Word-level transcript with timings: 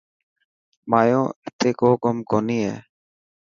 مايو 0.89 1.21
اتي 1.47 1.69
ڪو 1.79 1.89
ڪم 2.03 2.15
ڪوني 2.29 2.59
هي. 2.67 2.75